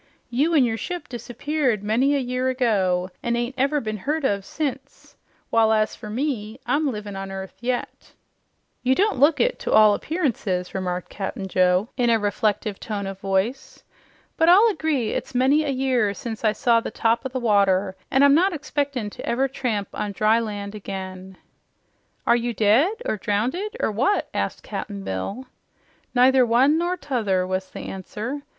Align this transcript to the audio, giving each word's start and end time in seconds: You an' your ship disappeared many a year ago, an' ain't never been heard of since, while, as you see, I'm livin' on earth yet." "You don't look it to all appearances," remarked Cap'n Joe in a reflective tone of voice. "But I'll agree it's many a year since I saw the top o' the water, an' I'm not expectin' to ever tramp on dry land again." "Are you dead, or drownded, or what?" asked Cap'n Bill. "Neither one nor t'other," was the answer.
You 0.31 0.55
an' 0.55 0.63
your 0.63 0.77
ship 0.77 1.07
disappeared 1.07 1.83
many 1.83 2.15
a 2.15 2.17
year 2.17 2.49
ago, 2.49 3.11
an' 3.21 3.35
ain't 3.35 3.55
never 3.55 3.79
been 3.79 3.97
heard 3.97 4.25
of 4.25 4.43
since, 4.43 5.15
while, 5.51 5.71
as 5.71 5.95
you 6.01 6.15
see, 6.17 6.59
I'm 6.65 6.89
livin' 6.91 7.15
on 7.15 7.29
earth 7.31 7.53
yet." 7.61 8.13
"You 8.81 8.95
don't 8.95 9.19
look 9.19 9.39
it 9.39 9.59
to 9.59 9.71
all 9.71 9.93
appearances," 9.93 10.73
remarked 10.73 11.09
Cap'n 11.11 11.47
Joe 11.47 11.89
in 11.97 12.09
a 12.09 12.17
reflective 12.17 12.79
tone 12.79 13.05
of 13.05 13.19
voice. 13.19 13.83
"But 14.37 14.49
I'll 14.49 14.67
agree 14.71 15.11
it's 15.11 15.35
many 15.35 15.63
a 15.63 15.69
year 15.69 16.15
since 16.15 16.43
I 16.43 16.51
saw 16.53 16.79
the 16.79 16.89
top 16.89 17.21
o' 17.23 17.29
the 17.29 17.39
water, 17.39 17.95
an' 18.09 18.23
I'm 18.23 18.33
not 18.33 18.53
expectin' 18.53 19.11
to 19.11 19.23
ever 19.23 19.47
tramp 19.47 19.89
on 19.93 20.13
dry 20.13 20.39
land 20.39 20.73
again." 20.73 21.37
"Are 22.25 22.35
you 22.35 22.55
dead, 22.55 23.03
or 23.05 23.17
drownded, 23.17 23.77
or 23.79 23.91
what?" 23.91 24.29
asked 24.33 24.63
Cap'n 24.63 25.03
Bill. 25.03 25.45
"Neither 26.15 26.43
one 26.43 26.79
nor 26.79 26.97
t'other," 26.97 27.45
was 27.45 27.69
the 27.69 27.81
answer. 27.85 28.41